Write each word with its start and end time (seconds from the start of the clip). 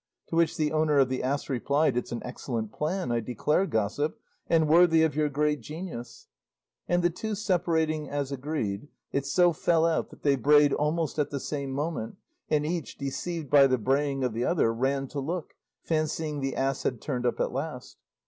To 0.29 0.35
which 0.35 0.57
the 0.57 0.71
owner 0.71 0.97
of 0.97 1.09
the 1.09 1.21
ass 1.21 1.47
replied, 1.47 1.95
'It's 1.95 2.11
an 2.11 2.23
excellent 2.25 2.73
plan, 2.73 3.11
I 3.11 3.19
declare, 3.19 3.67
gossip, 3.67 4.17
and 4.47 4.67
worthy 4.67 5.03
of 5.03 5.15
your 5.15 5.29
great 5.29 5.61
genius;' 5.61 6.25
and 6.87 7.03
the 7.03 7.11
two 7.11 7.35
separating 7.35 8.09
as 8.09 8.31
agreed, 8.31 8.87
it 9.11 9.27
so 9.27 9.53
fell 9.53 9.85
out 9.85 10.09
that 10.09 10.23
they 10.23 10.35
brayed 10.35 10.73
almost 10.73 11.19
at 11.19 11.29
the 11.29 11.39
same 11.39 11.69
moment, 11.69 12.15
and 12.49 12.65
each, 12.65 12.97
deceived 12.97 13.51
by 13.51 13.67
the 13.67 13.77
braying 13.77 14.23
of 14.23 14.33
the 14.33 14.43
other, 14.43 14.73
ran 14.73 15.07
to 15.09 15.19
look, 15.19 15.53
fancying 15.83 16.39
the 16.39 16.55
ass 16.55 16.81
had 16.81 16.99
turned 16.99 17.27
up 17.27 17.39
at 17.39 17.51
last. 17.51 17.97